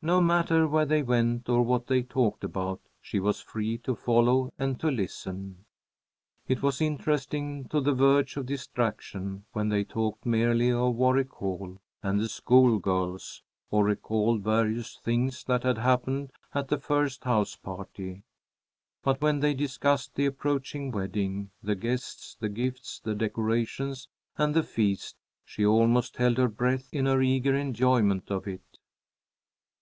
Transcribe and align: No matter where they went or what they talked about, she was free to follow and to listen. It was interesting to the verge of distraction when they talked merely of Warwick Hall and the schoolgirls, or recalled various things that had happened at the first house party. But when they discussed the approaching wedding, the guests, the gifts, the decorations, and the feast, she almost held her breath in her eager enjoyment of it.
No 0.00 0.20
matter 0.20 0.68
where 0.68 0.86
they 0.86 1.02
went 1.02 1.48
or 1.48 1.62
what 1.64 1.88
they 1.88 2.04
talked 2.04 2.44
about, 2.44 2.80
she 3.00 3.18
was 3.18 3.40
free 3.40 3.78
to 3.78 3.96
follow 3.96 4.52
and 4.56 4.78
to 4.78 4.92
listen. 4.92 5.64
It 6.46 6.62
was 6.62 6.80
interesting 6.80 7.64
to 7.70 7.80
the 7.80 7.92
verge 7.94 8.36
of 8.36 8.46
distraction 8.46 9.44
when 9.54 9.70
they 9.70 9.82
talked 9.82 10.24
merely 10.24 10.70
of 10.70 10.94
Warwick 10.94 11.30
Hall 11.32 11.78
and 12.00 12.20
the 12.20 12.28
schoolgirls, 12.28 13.42
or 13.72 13.82
recalled 13.86 14.44
various 14.44 14.96
things 14.98 15.42
that 15.46 15.64
had 15.64 15.78
happened 15.78 16.30
at 16.54 16.68
the 16.68 16.78
first 16.78 17.24
house 17.24 17.56
party. 17.56 18.22
But 19.02 19.20
when 19.20 19.40
they 19.40 19.52
discussed 19.52 20.14
the 20.14 20.26
approaching 20.26 20.92
wedding, 20.92 21.50
the 21.60 21.74
guests, 21.74 22.36
the 22.38 22.48
gifts, 22.48 23.00
the 23.02 23.16
decorations, 23.16 24.06
and 24.36 24.54
the 24.54 24.62
feast, 24.62 25.16
she 25.44 25.66
almost 25.66 26.18
held 26.18 26.38
her 26.38 26.46
breath 26.46 26.88
in 26.92 27.06
her 27.06 27.20
eager 27.20 27.56
enjoyment 27.56 28.30
of 28.30 28.46
it. 28.46 28.60